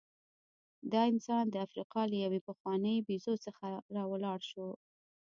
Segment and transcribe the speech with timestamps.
[0.91, 3.65] دا انسان د افریقا له یوې پخوانۍ بیزو څخه
[3.95, 4.67] راولاړ شو.